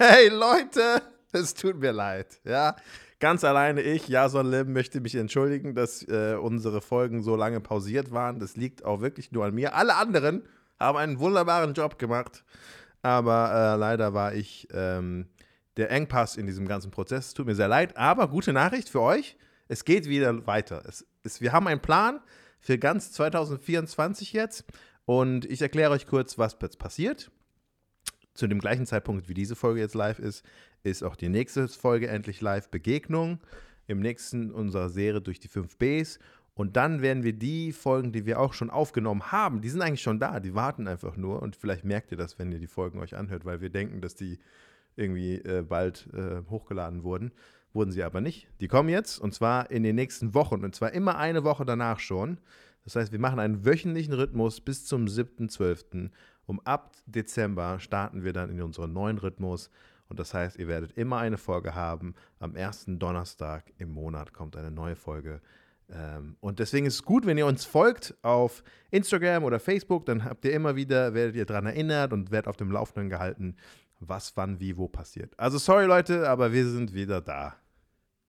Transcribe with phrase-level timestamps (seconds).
[0.00, 1.02] Hey Leute,
[1.32, 2.40] es tut mir leid.
[2.44, 2.76] Ja,
[3.18, 8.12] ganz alleine ich, Jason Lim, möchte mich entschuldigen, dass äh, unsere Folgen so lange pausiert
[8.12, 8.38] waren.
[8.38, 9.74] Das liegt auch wirklich nur an mir.
[9.74, 10.44] Alle anderen
[10.78, 12.44] haben einen wunderbaren Job gemacht,
[13.02, 15.26] aber äh, leider war ich ähm,
[15.76, 17.26] der Engpass in diesem ganzen Prozess.
[17.26, 19.36] Es tut mir sehr leid, aber gute Nachricht für euch:
[19.66, 20.84] Es geht wieder weiter.
[20.86, 22.20] Es, es, wir haben einen Plan
[22.60, 24.64] für ganz 2024 jetzt
[25.06, 27.32] und ich erkläre euch kurz, was jetzt passiert
[28.38, 30.44] zu dem gleichen Zeitpunkt, wie diese Folge jetzt live ist,
[30.84, 33.40] ist auch die nächste Folge endlich live Begegnung.
[33.88, 36.20] Im nächsten unserer Serie durch die 5 Bs.
[36.54, 40.02] Und dann werden wir die Folgen, die wir auch schon aufgenommen haben, die sind eigentlich
[40.02, 41.42] schon da, die warten einfach nur.
[41.42, 44.14] Und vielleicht merkt ihr das, wenn ihr die Folgen euch anhört, weil wir denken, dass
[44.14, 44.38] die
[44.94, 47.32] irgendwie äh, bald äh, hochgeladen wurden.
[47.72, 48.48] Wurden sie aber nicht.
[48.60, 51.98] Die kommen jetzt und zwar in den nächsten Wochen und zwar immer eine Woche danach
[51.98, 52.38] schon.
[52.88, 56.08] Das heißt, wir machen einen wöchentlichen Rhythmus bis zum 7.12.
[56.46, 59.68] Um ab Dezember starten wir dann in unseren neuen Rhythmus.
[60.08, 62.14] Und das heißt, ihr werdet immer eine Folge haben.
[62.38, 65.42] Am ersten Donnerstag im Monat kommt eine neue Folge.
[65.90, 70.24] Ähm, und deswegen ist es gut, wenn ihr uns folgt auf Instagram oder Facebook, dann
[70.24, 73.54] habt ihr immer wieder, werdet ihr daran erinnert und werdet auf dem Laufenden gehalten,
[74.00, 75.38] was, wann, wie, wo passiert.
[75.38, 77.54] Also sorry Leute, aber wir sind wieder da.